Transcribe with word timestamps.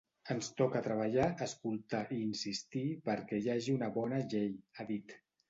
Ens 0.35 0.47
toca 0.61 0.79
treballar, 0.87 1.27
escoltar 1.45 1.99
i 2.15 2.17
insistir 2.29 2.83
perquè 3.11 3.43
hi 3.45 3.53
hagi 3.55 3.77
una 3.77 3.93
bona 4.01 4.25
llei, 4.35 4.51
ha 4.81 4.89
dit. 4.91 5.17